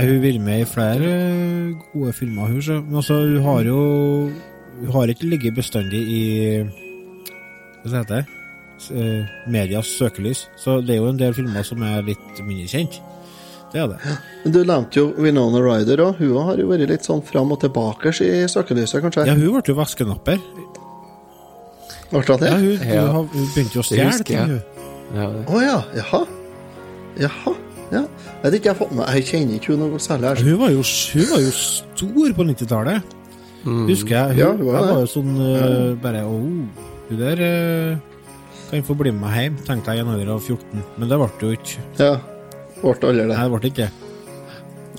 Er 0.00 0.08
hun 0.08 0.22
vært 0.22 0.40
med 0.40 0.62
i 0.62 0.68
flere 0.68 1.08
eh, 1.12 1.72
gode 1.92 2.12
filmer, 2.16 2.48
hun. 2.48 2.62
Så. 2.64 2.78
Men 2.80 3.00
altså, 3.02 3.20
hun 3.20 3.42
har 3.44 3.68
jo 3.68 3.80
Hun 4.80 4.92
har 4.94 5.12
ikke 5.12 5.28
ligget 5.28 5.56
bestandig 5.58 6.00
i 6.08 6.22
Hva 7.84 7.98
heter 7.98 8.14
det? 8.14 8.24
Eh, 8.96 9.28
Medias 9.52 9.92
søkelys. 9.98 10.46
Så 10.56 10.80
det 10.80 10.96
er 10.96 11.02
jo 11.02 11.10
en 11.10 11.20
del 11.20 11.36
filmer 11.36 11.66
som 11.66 11.82
er 11.84 12.00
litt 12.06 12.40
mindre 12.40 12.68
kjent. 12.70 13.00
Det 13.70 13.82
er 13.82 13.92
det. 13.92 14.16
Men 14.44 14.54
du 14.54 14.60
nevnte 14.64 14.98
jo 14.98 15.10
Winona 15.20 15.60
Ryder 15.62 16.00
òg. 16.06 16.18
Hun 16.18 16.48
har 16.48 16.58
jo 16.58 16.70
vært 16.72 16.88
litt 16.90 17.06
sånn 17.06 17.20
fram 17.22 17.52
og 17.54 17.60
tilbake 17.62 18.14
i 18.24 18.48
søkelyset, 18.50 19.02
kanskje? 19.04 19.28
Ja, 19.28 19.36
hun 19.36 19.52
ble 19.52 19.62
jo 19.68 19.76
vaskenapper. 19.78 20.40
Ble 22.10 22.24
hun 22.24 22.40
det? 22.40 22.50
Ja, 22.50 23.06
hun, 23.12 23.28
hun, 23.28 23.28
hun 23.36 23.50
begynte 23.54 23.78
jo 23.78 23.84
å 23.84 23.86
stjele 23.86 24.26
ting, 24.26 24.56
hun. 24.56 25.44
Å 25.44 25.62
ja. 25.62 25.80
Jaha. 26.00 26.24
Jaha. 27.20 27.54
Ja. 27.90 28.02
Jeg 28.02 28.42
vet 28.44 28.54
ikke, 28.58 28.68
jeg 28.68 28.74
har 28.74 28.78
fått 28.78 28.92
med 28.94 29.08
Jeg 29.16 29.24
kjenner 29.30 29.54
ikke 29.58 29.72
hun 29.74 29.80
noe 29.82 29.98
særlig. 30.02 30.28
her. 30.28 30.42
Hun 30.46 30.58
var 30.60 30.70
jo, 30.70 30.82
hun 31.14 31.26
var 31.32 31.40
jo 31.42 31.50
stor 31.56 32.36
på 32.38 32.46
90-tallet. 32.50 33.16
Mm. 33.64 33.86
Husker 33.90 34.14
jeg. 34.14 34.28
Hun, 34.30 34.38
Ja, 34.38 34.50
hun 34.54 34.66
var 34.66 34.76
jeg 34.78 34.94
var 34.94 35.00
jo 35.00 35.08
sånn 35.14 35.32
uh, 35.36 35.96
bare 36.00 36.22
Å, 36.24 36.36
hun 37.10 37.18
der 37.20 37.42
uh, 37.42 37.98
kan 38.70 38.84
få 38.86 38.94
bli 38.94 39.10
med 39.10 39.24
meg 39.26 39.34
hjem, 39.40 39.56
tenkte 39.66 39.90
jeg 39.96 39.98
i 39.98 40.04
en 40.06 40.12
alder 40.14 40.30
av 40.36 40.40
14. 40.46 40.84
Men 40.96 41.10
det 41.10 41.18
ble 41.18 41.28
det 41.40 41.48
jo 41.48 41.56
ikke. 41.58 41.86
Ja. 41.98 42.12
Ble 42.80 42.92
aldri 42.94 43.24
det. 43.26 43.34
Nei, 43.34 43.42
det 43.42 43.50
ble 43.58 43.70
ikke. 43.74 43.88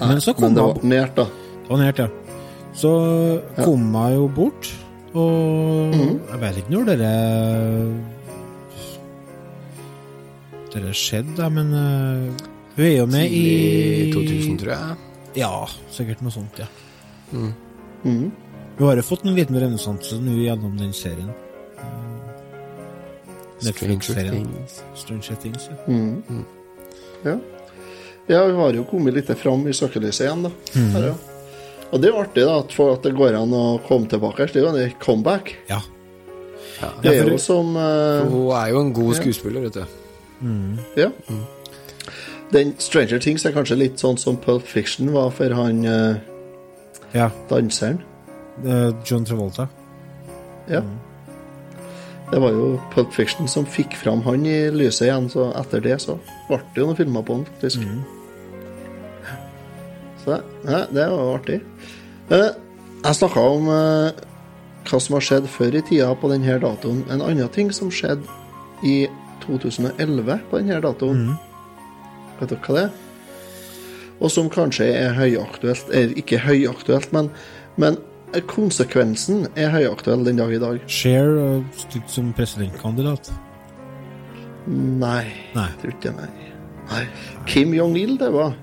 Nei, 0.01 0.07
Men 0.12 0.19
så 0.21 0.33
kom 0.36 0.43
men 0.50 0.57
det 0.57 0.65
var 0.67 0.83
nært, 0.91 1.15
da. 1.15 1.25
Det 1.63 1.69
var 1.71 1.79
nært, 1.86 2.01
ja. 2.03 2.10
Så 2.75 2.91
Ja. 3.57 3.63
kom 3.63 3.88
jeg 3.95 4.15
jo 4.17 4.27
bort, 4.36 4.69
og 5.13 5.95
mm. 5.95 6.19
jeg 6.31 6.39
vet 6.43 6.57
ikke 6.62 6.71
når 6.75 6.86
dere 6.91 7.12
Dere 10.71 10.93
skjedde, 10.95 11.48
men 11.51 11.74
eh, 11.75 12.45
hun 12.75 12.86
er 12.86 12.98
jo 12.98 13.06
med 13.08 13.32
i 13.32 14.12
2000, 14.13 14.58
tror 14.62 14.72
jeg. 14.74 14.98
Ja, 15.36 15.51
sikkert 15.92 16.22
noe 16.25 16.32
sånt, 16.34 16.58
ja. 16.60 16.68
Mm. 17.32 17.54
Mm. 18.04 18.32
Hun 18.78 18.88
har 18.88 18.96
jo 19.00 19.04
fått 19.06 19.25
en 19.25 19.36
liten 19.38 19.56
renessanse 19.60 20.18
nå 20.20 20.34
gjennom 20.42 20.78
den 20.80 20.94
serien. 20.96 21.30
Stranger 23.62 23.88
Netflix-serien. 23.94 24.48
Things. 24.48 24.84
Stranger 24.96 25.36
Things. 25.42 25.68
Ja. 25.70 25.94
Mhm. 25.94 26.24
Mm. 26.30 26.46
Ja. 27.24 27.36
ja, 28.28 28.46
hun 28.48 28.56
har 28.56 28.74
jo 28.74 28.84
kommet 28.90 29.13
litt 29.13 29.30
fram 29.38 29.68
i 29.70 29.74
søkelyset 29.74 30.25
igjen, 30.25 30.44
da. 30.48 30.51
Mhm. 30.74 30.92
Her, 30.96 31.08
ja. 31.12 31.16
Og 31.92 32.00
det 32.01 32.08
er 32.08 32.13
jo 32.16 32.22
artig, 32.24 32.44
da, 32.48 32.58
for 32.72 32.94
at 32.96 33.04
det 33.04 33.12
går 33.18 33.36
an 33.38 33.51
å 33.54 33.66
komme 33.88 34.08
tilbake. 34.10 34.48
Det 34.54 34.62
er 34.62 34.66
jo 34.66 34.75
en 34.75 34.94
comeback. 35.00 35.56
ja. 35.70 35.82
Ja. 36.82 36.88
Det 37.04 37.12
er 37.13 37.28
jo 37.30 37.38
som 37.38 37.75
uh, 37.78 38.24
Hun 38.25 38.48
er 38.58 38.70
jo 38.72 38.80
en 38.80 38.94
god 38.96 39.12
Ja. 39.13 39.18
skuespiller, 39.20 39.62
vet 39.62 39.74
du. 39.74 39.84
Mm. 40.42 40.80
Ja. 40.98 41.10
Den 42.51 42.74
Stranger 42.79 43.20
Things 43.20 43.46
er 43.48 43.53
kanskje 43.55 43.77
litt 43.79 44.01
sånn 44.01 44.17
som 44.20 44.36
Pulp 44.39 44.65
Fiction 44.67 45.13
var 45.15 45.29
for 45.31 45.53
han 45.55 45.86
uh, 45.88 46.17
ja. 47.15 47.29
danseren. 47.48 48.01
Uh, 48.65 48.91
John 49.08 49.24
Travolta. 49.27 49.70
Ja. 50.67 50.81
Det 52.31 52.39
var 52.43 52.55
jo 52.55 52.74
Pulp 52.91 53.13
Fiction 53.15 53.48
som 53.51 53.67
fikk 53.67 53.96
fram 54.00 54.24
han 54.27 54.43
i 54.48 54.58
lyset 54.72 55.08
igjen, 55.08 55.29
så 55.31 55.50
etter 55.60 55.84
det 55.84 55.96
så 56.03 56.17
ble 56.50 56.60
det 56.74 56.84
jo 56.84 56.89
noen 56.89 57.00
filmer 57.00 57.24
på 57.27 57.38
han, 57.39 57.46
faktisk. 57.53 57.86
Så 60.22 60.36
ja, 60.36 60.84
det 60.91 61.08
var 61.08 61.15
jo 61.15 61.29
artig. 61.38 61.62
Uh, 62.31 62.51
jeg 63.01 63.17
snakka 63.17 63.46
om 63.55 63.72
hva 63.72 65.00
som 65.00 65.15
har 65.15 65.24
skjedd 65.25 65.48
før 65.50 65.79
i 65.79 65.84
tida 65.88 66.12
på 66.20 66.29
denne 66.29 66.58
datoen. 66.62 67.00
En 67.10 67.24
annen 67.24 67.50
ting 67.55 67.72
som 67.74 67.89
skjedde 67.93 68.27
i 68.86 69.08
2011 69.46 70.43
på 70.51 70.60
denne 70.60 70.81
datoen. 70.84 71.31
Vet 72.41 72.51
dere 72.51 72.65
hva 72.65 72.77
det 72.77 72.83
er? 72.88 73.00
Og 74.21 74.29
som 74.33 74.50
kanskje 74.53 74.86
er 74.93 75.15
høyaktuelt 75.17 75.93
er 75.98 76.13
ikke 76.19 76.41
høyaktuelt, 76.43 77.10
men, 77.13 77.29
men 77.81 77.98
konsekvensen 78.50 79.48
er 79.60 79.71
høyaktuell 79.74 80.25
den 80.27 80.41
dag 80.41 80.53
i 80.53 80.60
dag. 80.62 80.81
Share 80.89 81.57
uh, 81.57 81.63
stygt 81.77 82.12
som 82.13 82.29
presidentkandidat. 82.38 83.31
Nei, 84.69 85.25
Nei. 85.55 85.69
tror 85.81 85.95
ikke 85.95 86.13
nei. 86.13 86.29
nei. 86.91 87.05
Kim 87.50 87.74
Jong-il, 87.74 88.13
det 88.21 88.29
var. 88.33 88.53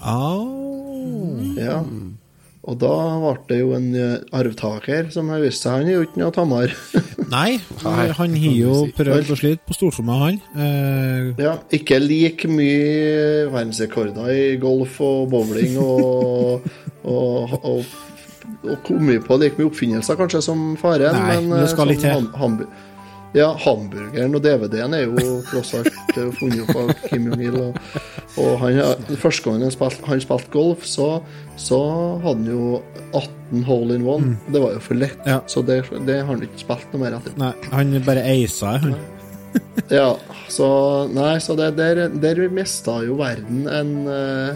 Oh. 0.00 1.40
Ja. 1.60 1.82
Og 2.68 2.76
da 2.76 2.92
ble 3.22 3.32
det 3.48 3.58
jo 3.62 3.70
en 3.72 3.86
eh, 3.96 4.18
arvtaker 4.36 5.08
som 5.14 5.30
har 5.32 5.40
vist 5.40 5.64
seg 5.64 5.78
Han 5.78 5.88
er 5.88 5.94
jo 5.94 6.02
ikke 6.04 6.20
noe 6.20 6.34
tammere. 6.34 6.76
Nei, 7.34 7.56
han 7.80 8.12
har 8.12 8.52
jo 8.52 8.74
prøvd 8.96 9.32
å 9.32 9.38
slite 9.38 9.64
på 9.64 9.76
stortromma, 9.78 10.18
han. 10.26 10.42
Eh, 10.52 11.30
ja, 11.40 11.56
ikke 11.72 12.02
like 12.02 12.50
mye 12.50 13.48
verdensrekorder 13.48 14.28
i 14.34 14.44
golf 14.60 15.00
og 15.04 15.30
bowling 15.32 15.80
og, 15.80 16.68
og, 17.16 17.58
og 17.64 17.98
og 18.60 18.76
kommet 18.84 19.24
på 19.24 19.36
like 19.40 19.56
mye 19.56 19.70
oppfinnelser 19.70 20.18
kanskje 20.18 20.42
som 20.44 20.64
faren, 20.80 21.16
Nei, 21.16 21.36
men 21.38 21.48
men 21.48 21.62
det 21.62 21.66
eh, 21.68 21.72
skal 21.72 21.88
litt 21.88 22.02
til. 22.04 22.26
Ja, 23.36 23.52
hamburgeren 23.62 24.34
og 24.34 24.42
DVD-en 24.42 24.94
er 24.96 25.04
jo 25.06 25.36
tross 25.50 25.74
alt 25.78 25.90
funnet 26.38 26.64
opp 26.64 26.80
av 26.80 26.90
Kim 27.08 27.28
Jong-il. 27.30 27.58
Og, 27.60 27.76
og 28.42 28.56
han, 28.64 28.80
første 29.22 29.44
gang 29.46 29.62
han 29.62 29.74
spilte, 29.74 30.18
spilt 30.24 30.50
golf, 30.54 30.82
så, 30.88 31.06
så 31.60 31.78
hadde 32.24 32.40
han 32.42 32.50
jo 32.50 32.80
18 33.14 33.64
hole 33.68 33.94
in 34.00 34.06
one. 34.06 34.34
Det 34.50 34.62
var 34.62 34.74
jo 34.78 34.82
for 34.82 34.98
lett, 34.98 35.18
Mm. 35.20 35.30
Ja. 35.30 35.38
så 35.46 35.62
det, 35.66 35.80
det 36.06 36.18
har 36.24 36.30
han 36.34 36.42
ikke 36.46 36.62
spilt 36.64 36.92
noe 36.94 37.04
mer 37.04 37.16
etter. 37.20 37.34
Nei, 37.38 37.52
han 37.70 37.94
bare 38.06 38.26
eisa 38.34 38.76
han. 38.82 38.94
Ja, 39.90 40.12
så 40.50 40.66
Nei, 41.10 41.32
så 41.42 41.56
det, 41.58 41.72
der, 41.78 42.04
der 42.22 42.44
mista 42.54 43.00
jo 43.02 43.16
verden 43.18 43.64
en, 43.66 43.90
eh, 44.06 44.54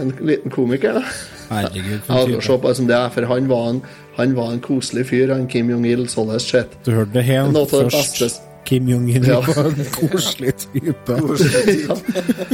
en 0.00 0.12
liten 0.24 0.52
komiker, 0.54 0.96
da. 0.96 1.02
Herregud, 1.50 1.98
Ja, 2.06 2.14
for 2.22 2.30
du 2.30 2.40
se 2.46 2.56
på 2.62 2.68
det 2.70 2.76
som 2.78 2.86
det 2.88 2.96
er, 2.96 3.10
for 3.12 3.26
han 3.28 3.48
var 3.50 3.66
en, 3.74 3.82
han 4.20 4.34
var 4.36 4.52
en 4.54 4.60
koselig 4.64 5.06
fyr, 5.10 5.32
han 5.34 5.48
Kim 5.50 5.70
Jong-il, 5.72 6.06
Sånn 6.12 6.30
sett. 6.40 6.76
Du 6.86 6.92
hørte 6.94 7.16
det 7.18 7.24
helt 7.28 7.52
Noe 7.56 7.66
først. 7.70 8.20
beste 8.20 8.46
Kim 8.68 8.86
Jong-il 8.88 9.24
Ja. 9.26 9.40
var 9.42 9.70
en 9.72 9.84
koselig 9.98 10.52
type. 10.62 11.16
ja. 11.88 11.96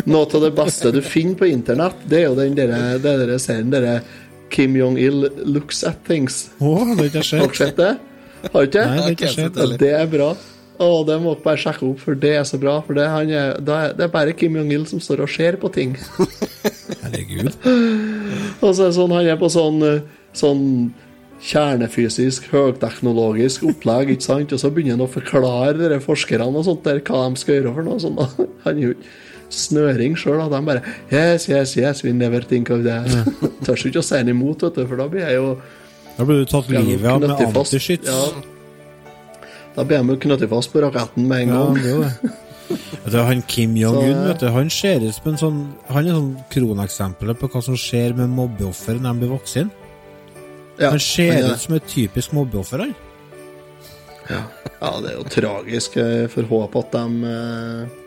Noe 0.07 0.27
av 0.27 0.41
det 0.47 0.53
beste 0.57 0.93
du 0.95 1.01
finner 1.05 1.35
på 1.41 1.49
internett, 1.51 1.99
det 2.09 2.23
er 2.23 2.29
jo 2.31 2.37
den 2.39 2.55
dere, 2.57 2.79
det 3.03 3.17
dere 3.25 3.39
serien 3.43 3.71
dere 3.75 3.99
Kim 4.49 4.77
Jong-il 4.79 5.27
looks 5.45 5.83
at 5.85 6.05
things. 6.07 6.47
Oh, 6.63 6.95
det 6.97 7.11
har 7.13 7.25
ikke 7.25 7.41
Har 7.41 7.49
dere 7.51 7.57
sett. 7.59 7.77
det? 7.77 7.97
Har 8.53 8.63
du 8.63 8.69
ikke? 8.71 8.85
Nei, 8.87 9.01
det 9.03 9.17
ikke 9.17 9.33
skjedd, 9.35 9.57
Ja, 9.59 9.67
det 9.83 9.91
er 9.99 10.07
bra. 10.13 10.29
Å, 10.79 10.87
det 11.09 11.17
må 11.25 11.33
dere 11.35 11.43
bare 11.49 11.59
sjekke 11.59 11.87
opp, 11.89 11.99
for 12.05 12.15
det 12.21 12.35
er 12.39 12.45
så 12.47 12.59
bra. 12.63 12.77
For 12.87 12.95
det, 12.95 13.07
han 13.11 13.31
er, 13.33 13.55
er, 13.59 13.95
det 13.97 14.05
er 14.07 14.13
bare 14.13 14.35
Kim 14.39 14.55
Jong-il 14.61 14.85
som 14.87 15.01
står 15.03 15.25
og 15.25 15.31
ser 15.33 15.57
på 15.59 15.71
ting. 15.75 15.97
Herregud. 17.03 17.51
Og 18.63 18.71
så 18.75 18.87
er 18.87 18.91
det 18.91 18.97
sånn, 18.97 19.13
han 19.17 19.27
er 19.33 19.39
på 19.41 19.49
sånn, 19.53 19.83
eh, 19.85 20.01
sånn 20.37 20.63
kjernefysisk, 21.43 22.49
høyteknologisk 22.53 23.65
opplegg, 23.69 24.11
ikke 24.17 24.25
sant? 24.25 24.53
Og 24.57 24.61
så 24.63 24.71
begynner 24.73 24.97
han 24.97 25.05
å 25.07 25.11
forklare 25.13 25.77
dere 25.79 26.01
forskerne 26.03 26.47
og 26.49 26.65
sånt 26.67 26.85
der, 26.87 27.01
hva 27.05 27.27
de 27.31 27.41
skal 27.43 27.59
gjøre 27.61 27.75
for 27.77 27.87
noe. 27.87 28.01
sånt. 28.01 28.49
Han 28.65 28.77
er 28.79 28.83
jo 28.83 28.95
ikke 28.97 29.15
snøring 29.57 30.17
sjøl, 30.19 30.41
at 30.43 30.51
de 30.51 30.61
bare 30.67 30.83
Yes, 31.13 31.49
yes, 31.49 31.77
yes, 31.79 32.03
we 32.03 32.13
never 32.13 32.41
think 32.41 32.71
of 32.71 32.83
that. 32.85 33.07
Tør 33.67 33.77
ikke 33.91 34.01
å 34.03 34.07
si 34.07 34.17
han 34.19 34.33
imot, 34.33 34.65
vet 34.67 34.81
du, 34.81 34.87
for 34.91 34.97
da 34.99 35.07
blir 35.13 35.23
jeg 35.29 35.37
jo 35.39 35.53
Da 36.17 36.25
blir 36.25 36.41
du 36.43 36.49
tatt 36.51 36.69
livet 36.73 37.05
av 37.13 37.21
med 37.21 37.31
antiskyts. 37.45 38.09
Ja. 38.09 38.43
Da 39.77 39.85
blir 39.85 40.01
de 40.03 40.15
jo 40.17 40.19
knyttet 40.25 40.51
fast 40.51 40.73
på 40.73 40.81
raketten 40.83 41.29
med 41.29 41.47
en 41.47 41.55
Ja, 41.55 41.63
gang. 41.63 41.75
det 41.79 41.87
er 41.87 41.95
jo 41.95 42.03
det. 42.03 42.35
Vet 43.07 43.15
han 43.29 43.43
Kim 43.47 43.77
Jong-un 43.85 44.25
vet 44.27 44.41
du, 44.43 44.49
han 44.51 44.71
ser 44.73 45.05
ut 45.05 45.15
som 45.15 45.29
en 45.31 45.37
sånn 45.39 45.59
Han 45.95 46.09
er 46.09 46.17
sånn 46.17 46.33
kroneksempel 46.51 47.35
på 47.39 47.51
hva 47.53 47.61
som 47.63 47.77
skjer 47.79 48.17
med 48.19 48.33
mobbeoffer 48.35 48.99
når 48.99 49.13
de 49.13 49.21
blir 49.23 49.35
voksne. 49.37 49.69
Ja, 50.79 50.91
Han 50.93 51.01
ser 51.01 51.33
er 51.33 51.53
ut 51.55 51.61
som 51.63 51.75
et 51.79 51.87
typisk 51.89 52.33
mobbeoffer. 52.37 52.85
Han. 52.85 52.95
Ja, 54.29 54.91
det 55.01 55.13
er 55.13 55.15
jo 55.21 55.27
tragisk. 55.31 55.97
Jeg 56.01 56.31
får 56.33 56.49
håpe 56.51 56.83
at 56.83 56.97
de 56.97 57.31
eh, 57.31 58.03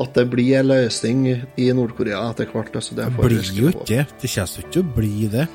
At 0.00 0.14
det 0.16 0.28
blir 0.32 0.54
en 0.60 0.70
løsning 0.70 1.24
i 1.60 1.66
Nord-Korea 1.76 2.22
etter 2.30 2.48
hvert. 2.48 2.70
Altså, 2.78 2.94
det 2.96 3.10
blir 3.18 3.40
jo 3.42 3.72
ikke 3.72 3.84
det. 3.90 4.06
Det 4.22 4.30
kommer 4.30 4.62
ikke 4.62 4.72
til 4.72 4.86
å 4.86 4.94
bli 4.96 5.26
det. 5.32 5.48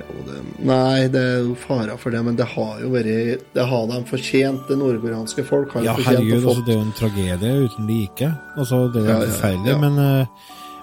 Jo, 0.00 0.22
det, 0.26 0.38
nei, 0.64 1.08
det 1.12 1.20
er 1.20 1.42
jo 1.44 1.54
farer 1.60 1.98
for 2.00 2.12
det, 2.12 2.20
men 2.24 2.36
det 2.38 2.46
har 2.54 2.78
jo 2.80 2.88
vært 2.92 3.42
Det 3.52 3.64
har 3.68 3.82
de 3.90 3.98
fortjent, 4.08 4.62
det 4.68 4.78
nordkoreanske 4.80 5.44
folk. 5.44 5.74
har 5.76 5.84
Ja, 5.84 5.94
herregud, 5.96 6.40
altså, 6.40 6.62
det 6.66 6.72
er 6.72 6.78
jo 6.78 6.86
en 6.86 6.96
tragedie 6.96 7.50
uten 7.66 7.88
like. 7.90 8.30
Altså, 8.56 8.86
det 8.92 9.02
er 9.02 9.06
jo 9.06 9.10
Ja, 9.12 9.18
ja, 9.20 9.30
forferdelig, 9.34 9.72
ja. 9.74 9.78
men 9.78 9.98
eh, 10.04 10.26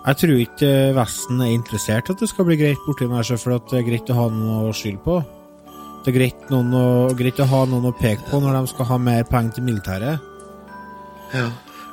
jeg 0.07 0.17
tror 0.21 0.39
ikke 0.39 0.67
eh, 0.71 0.93
Vesten 0.95 1.41
er 1.43 1.51
interessert 1.53 2.09
i 2.09 2.15
at 2.15 2.21
det 2.23 2.29
skal 2.31 2.47
bli 2.47 2.57
greit 2.59 2.81
borti 2.87 3.07
meg, 3.11 3.27
for 3.41 3.57
at 3.57 3.67
det 3.71 3.81
er 3.81 3.87
greit 3.89 4.11
å 4.13 4.17
ha 4.17 4.27
noe 4.33 4.69
å 4.69 4.73
skylde 4.75 5.03
på. 5.03 5.19
Det 6.05 6.13
er 6.13 6.17
greit, 6.21 6.43
å, 6.55 6.61
greit 7.19 7.39
å 7.43 7.47
ha 7.51 7.61
noen 7.67 7.89
å 7.89 7.95
peke 7.99 8.23
på 8.29 8.39
når 8.39 8.61
de 8.61 8.67
skal 8.71 8.87
ha 8.93 8.97
mer 8.97 9.23
penger 9.27 9.57
til 9.57 9.67
militæret. 9.67 10.19
ja. 11.35 11.47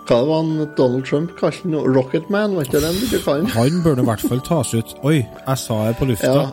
Hva 0.04 0.18
var 0.28 0.42
han 0.42 0.66
Donald 0.76 1.06
Trump 1.08 1.30
kalte 1.38 1.62
han? 1.64 1.78
Rocketman, 1.94 2.52
var 2.58 2.66
ikke 2.66 2.82
det 2.82 2.90
han? 3.24 3.46
Han 3.54 3.78
bør 3.80 3.94
nå 3.96 4.02
i 4.04 4.08
hvert 4.10 4.24
fall 4.28 4.42
tas 4.44 4.74
ut. 4.76 4.90
Oi, 5.00 5.22
jeg 5.24 5.60
sa 5.62 5.78
det 5.86 5.94
på 5.96 6.08
lufta. 6.10 6.28
Ja. 6.28 6.44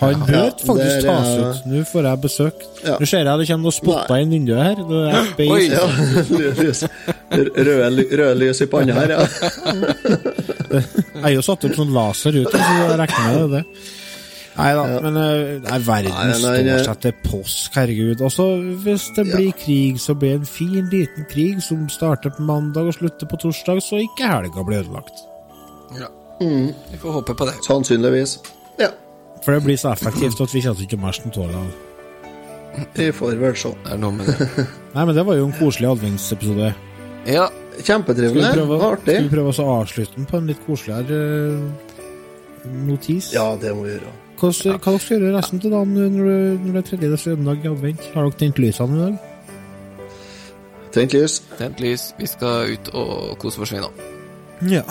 Han 0.00 0.22
bør 0.24 0.32
Ja, 0.32 0.46
faktisk 0.64 0.96
er- 0.96 1.02
tas 1.04 1.28
ut. 1.36 1.66
Nå 1.68 1.82
får 1.92 2.08
jeg 2.08 2.20
besøk. 2.22 2.54
Ja. 2.86 2.96
Nå 2.96 3.04
ser 3.10 3.18
jeg 3.28 3.38
det 3.42 3.48
kommer 3.50 3.68
noen 3.68 3.76
spotter 3.76 4.16
inn 4.16 4.30
vinduet 4.32 4.62
her. 4.64 4.76
Det 4.88 5.00
er 5.10 5.12
FBI. 5.28 5.48
Oi. 5.52 5.64
Ja, 5.68 5.84
røde 8.16 8.34
lys 8.40 8.60
i 8.64 8.66
panna 8.72 8.96
her, 8.96 9.10
ja. 9.10 9.20
Jeg 10.70 11.22
har 11.22 11.34
jo 11.34 11.42
satt 11.42 11.64
opp 11.66 11.74
sånn 11.78 11.92
laser 11.94 12.36
ute, 12.42 12.52
så 12.54 12.76
jeg 12.78 12.98
regner 13.00 13.40
med 13.40 13.50
det. 13.50 13.64
det. 13.64 13.96
Nei 14.60 14.70
da, 14.76 14.82
men 15.00 15.14
Det 15.16 15.70
nei, 15.70 15.78
verden 15.86 16.32
står 16.36 16.84
seg 16.84 17.00
til 17.04 17.12
påsk, 17.24 17.76
herregud. 17.78 18.20
Og 18.26 18.32
så 18.34 18.46
hvis 18.84 19.06
det 19.16 19.26
Ja. 19.26 19.36
blir 19.36 19.52
krig, 19.56 20.00
så 20.02 20.14
blir 20.18 20.34
det 20.34 20.40
en 20.40 20.46
fin, 20.46 20.88
liten 20.90 21.26
krig 21.30 21.62
som 21.62 21.88
starter 21.88 22.30
på 22.36 22.42
mandag 22.44 22.90
og 22.90 22.94
slutter 22.98 23.26
på 23.30 23.38
torsdag, 23.40 23.80
så 23.82 24.00
ikke 24.02 24.26
helga 24.28 24.64
blir 24.66 24.82
ødelagt. 24.82 25.22
Ja. 25.98 26.08
Mm. 26.40 26.74
Vi 26.90 26.98
får 26.98 27.12
håpe 27.12 27.34
på 27.34 27.46
det. 27.46 27.54
Sannsynligvis. 27.64 28.38
Ja, 28.78 28.88
For 29.44 29.52
det 29.52 29.62
blir 29.64 29.76
så 29.76 29.92
effektivt 29.94 30.40
at 30.40 30.52
vi 30.54 30.60
kjenner 30.60 30.82
ikke 30.84 30.98
mer 31.00 31.12
som 31.12 31.30
tåler 31.30 31.54
av. 31.56 31.70
vi 32.94 33.10
får 33.12 33.38
vel 33.40 33.56
se. 33.56 33.68
Det 33.84 33.92
er 33.92 33.96
noe 33.98 34.12
med 34.12 34.26
det. 34.26 34.66
Nei, 34.94 35.04
men 35.04 35.14
det 35.14 35.24
var 35.26 35.34
jo 35.36 35.46
en 35.46 35.52
koselig 35.56 35.88
adventsepisode. 35.90 36.74
Ja, 37.26 37.48
Skal 37.84 38.02
vi 38.04 38.42
prøve, 38.54 38.80
Artig. 38.92 39.14
skal 39.14 39.28
vi 39.28 39.34
prøve 39.36 39.52
å 39.52 39.68
avslutte 39.80 40.16
den 40.16 40.26
på 40.30 40.36
en 40.40 40.46
litt 40.50 40.60
koseligere 40.66 41.20
eh, 41.54 42.68
notis? 42.86 43.32
Ja, 43.34 43.56
det 43.60 43.72
må 43.76 43.86
vi 43.86 43.94
gjøre. 43.96 44.12
Hvordan, 44.40 44.78
hva 44.80 44.92
dere 44.92 45.00
skal 45.04 45.18
gjøre 45.20 45.34
resten 45.36 45.60
av 45.64 45.70
dagen 45.74 45.94
når, 45.96 46.24
det- 46.30 46.60
når 46.64 46.72
det 46.72 46.80
er 46.80 46.88
tredje 46.96 47.18
søndag 47.24 47.64
i 47.64 47.68
advent? 47.68 48.06
Har 48.14 48.22
dere 48.28 48.38
tent 48.40 48.58
lysene 48.58 48.96
i 48.96 49.02
dag? 49.04 49.18
Tent 50.92 51.12
lys. 51.14 51.40
tent 51.58 51.78
lys. 51.80 52.14
Vi 52.18 52.26
skal 52.26 52.72
ut 52.72 52.88
og 52.94 53.38
kose 53.38 53.60
oss, 53.62 53.70
vi 53.72 53.78
nå. 53.78 53.90
Ja. 54.66 54.82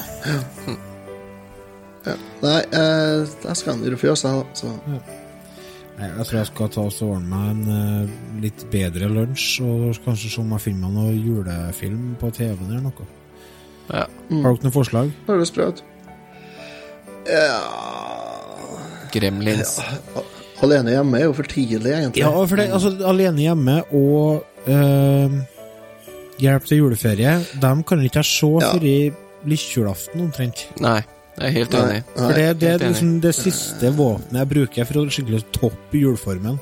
Ja. 2.07 2.13
Nei, 2.41 2.59
eh, 2.71 3.25
jeg 3.43 3.57
skal 3.59 3.81
fjøse, 3.99 4.29
jeg, 4.29 4.39
da. 4.39 4.55
Så. 4.55 4.69
Nei, 4.87 4.99
Jeg 5.99 6.25
tror 6.29 6.37
jeg 6.39 6.47
skal 6.47 6.69
ta 6.71 6.81
og 6.87 6.99
ordne 7.03 7.27
meg 7.27 7.47
en 7.51 7.71
eh, 7.75 8.11
litt 8.45 8.61
bedre 8.71 9.09
lunsj, 9.11 9.47
og 9.67 9.97
kanskje 10.05 10.31
se 10.31 10.39
om 10.41 10.53
jeg 10.55 10.63
finner 10.69 10.87
meg 10.87 10.95
noe 10.95 11.15
julefilm 11.17 12.13
på 12.21 12.29
TV-en 12.37 12.69
eller 12.71 12.85
noe. 12.87 13.07
Ja. 13.89 14.05
Mm. 14.29 14.43
Har 14.45 14.53
dere 14.55 14.63
noen 14.67 14.75
forslag? 14.75 15.11
Høres 15.27 15.51
bra 15.55 15.71
ut. 15.73 15.83
Ja 17.29 17.59
Gremlins. 19.13 19.75
Alene 20.63 20.93
hjemme 20.93 21.19
er 21.19 21.27
jo 21.27 21.35
for 21.37 21.47
tidlig, 21.49 21.91
egentlig. 21.93 22.21
Ja, 22.23 22.31
for 22.45 22.59
det, 22.59 22.67
altså, 22.75 22.91
Alene 23.09 23.41
hjemme 23.45 23.77
og 23.95 24.69
eh, 24.69 25.37
Hjelp 26.39 26.67
til 26.69 26.79
juleferie, 26.85 27.33
dem 27.59 27.81
kan 27.83 27.99
ikke 28.05 28.21
jeg 28.21 28.29
se 28.29 28.49
Ja. 28.61 28.69
før 28.71 28.85
i 28.87 29.11
lille 29.49 29.95
omtrent. 30.19 30.61
Nei, 30.79 31.01
jeg 31.37 31.47
er 31.47 31.53
helt 31.55 31.73
enig. 31.79 31.99
For 32.15 32.33
det, 32.35 32.47
det 32.59 32.69
er 32.69 32.81
liksom 32.83 33.11
det 33.23 33.31
siste 33.37 33.91
våpenet 33.95 34.39
jeg 34.41 34.49
bruker 34.49 34.87
for 34.89 34.99
å 34.99 35.03
skikkelig 35.13 35.43
toppe 35.55 36.01
juleformen. 36.01 36.57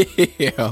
ja. 0.48 0.70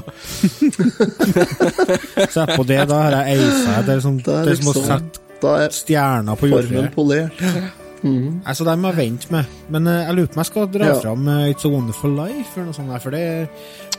Se 2.31 2.47
på 2.55 2.65
det, 2.69 2.79
da 2.89 3.03
har 3.03 3.17
jeg 3.19 3.35
eisa. 3.37 3.75
Det 3.85 3.91
er, 3.91 3.99
liksom, 3.99 4.17
Det 4.25 4.33
er 4.33 4.49
det 4.49 4.55
er 4.55 4.61
som 4.63 4.71
å 4.71 4.73
liksom- 4.73 4.89
sette 4.89 5.27
Da 5.41 5.53
er 5.57 5.69
stjerner 5.73 6.35
på 6.37 6.49
formen 6.49 6.73
juletreet. 6.73 6.95
polert. 6.95 7.77
Mhm. 8.01 8.41
Altså, 8.45 8.65
det 8.65 8.79
må 8.79 8.89
jeg 8.89 8.97
vente 8.97 9.27
med. 9.31 9.43
Men 9.69 9.87
uh, 9.87 9.93
jeg 9.93 10.15
lurer 10.15 10.27
på 10.27 10.33
om 10.33 10.41
jeg 10.41 10.45
skal 10.45 10.67
dra 10.73 10.85
Ja. 10.87 10.99
fram 11.01 11.27
uh, 11.27 11.49
It's 11.49 11.65
a 11.65 11.69
Wonderful 11.69 12.15
Life, 12.17 12.51
eller 12.55 12.65
noe 12.65 12.73
sånt 12.73 12.89
der, 12.89 12.99
for 12.99 13.09
det, 13.13 13.49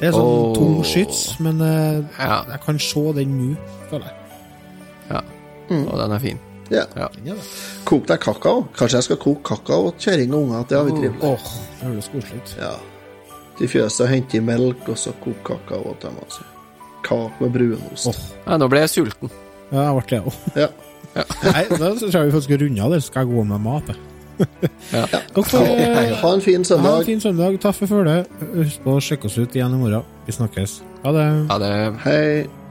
det 0.01 0.09
er 0.09 0.13
sånn 0.13 0.27
oh. 0.27 0.55
tung 0.57 0.81
skyts, 0.85 1.39
men 1.41 1.61
uh, 1.63 2.03
ja. 2.19 2.43
jeg 2.51 2.61
kan 2.67 2.79
se 2.83 3.05
den 3.15 3.37
nå, 3.39 3.57
føler 3.91 4.11
jeg. 4.11 4.17
ja. 5.11 5.21
Mm. 5.71 5.87
Og 5.87 5.99
den 5.99 6.13
er 6.13 6.19
fin. 6.19 6.41
Ja. 6.73 6.85
Ja. 7.27 7.37
Kok 7.89 8.07
deg 8.09 8.21
kakao. 8.25 8.65
Kanskje 8.79 8.99
jeg 9.01 9.07
skal 9.11 9.21
koke 9.23 9.43
kakao 9.53 9.91
til 9.93 10.07
kjerring 10.11 10.33
og 10.35 10.47
unger. 10.47 10.65
Det 10.71 10.79
har 10.79 10.85
vi 10.89 10.95
trivelig. 10.97 11.23
Oh, 11.29 11.51
det 11.81 11.89
høres 11.91 12.09
koselig 12.15 12.41
ut. 12.43 12.55
Ja. 12.61 12.73
Til 13.59 13.69
fjøset 13.69 14.09
hente 14.09 14.39
i 14.39 14.41
melk, 14.45 14.89
og 14.89 14.97
så 14.99 15.13
koke 15.23 15.43
kakao 15.53 15.93
til 16.01 16.09
dem. 16.09 16.17
Altså. 16.25 16.47
Kake 17.07 17.43
med 17.45 17.53
brunost. 17.59 18.07
Oh. 18.13 18.23
Ja, 18.47 18.57
nå 18.63 18.69
ble 18.73 18.85
jeg 18.87 18.93
sulten. 18.95 19.31
Ja, 19.73 19.89
jeg 19.89 19.99
ble 19.99 20.07
det 20.15 20.23
òg. 20.23 20.41
Ja. 20.65 20.71
Nei, 21.53 21.67
da 21.69 21.91
tror 21.99 22.09
jeg 22.15 22.29
vi 22.31 22.33
faktisk 22.33 22.49
skal 22.49 22.61
runde 22.65 22.83
av 22.87 22.95
det, 22.95 23.03
så 23.05 23.11
skal 23.13 23.27
jeg 23.27 23.35
gå 23.37 23.45
med 23.53 23.61
mat. 23.69 23.93
Ja. 23.93 23.99
Eh, 24.43 26.15
Ha 26.19 26.31
en 26.35 26.41
fin 26.41 26.65
søndag. 26.65 26.91
ha 26.91 26.99
en 26.99 27.05
fin 27.07 27.21
søndag. 27.21 27.59
Takk 27.63 27.77
for 27.77 27.87
følget. 27.91 28.31
Husk 28.57 28.81
på 28.83 28.97
å 28.97 29.03
sjekke 29.05 29.29
oss 29.29 29.37
ut 29.39 29.55
igjen 29.55 29.77
i 29.77 29.79
morgen. 29.79 30.03
Vi 30.27 30.33
snakkes. 30.35 30.81
Ha 31.05 31.13
det. 31.15 31.27
Ha 31.53 31.59
det 31.63 31.71
Hei. 32.03 32.62